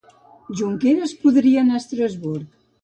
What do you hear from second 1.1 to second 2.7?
podria anar a Estrasburg